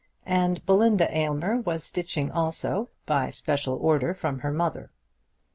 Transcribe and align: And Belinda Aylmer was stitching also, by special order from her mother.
And 0.25 0.65
Belinda 0.65 1.15
Aylmer 1.15 1.57
was 1.61 1.83
stitching 1.83 2.31
also, 2.31 2.89
by 3.05 3.29
special 3.29 3.75
order 3.75 4.15
from 4.15 4.39
her 4.39 4.51
mother. 4.51 4.89